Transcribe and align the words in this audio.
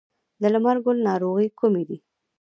د 0.41 0.43
لمر 0.53 0.77
ګل 0.85 0.97
ناروغۍ 1.07 1.47
کومې 1.59 1.83
دي؟ 1.89 1.97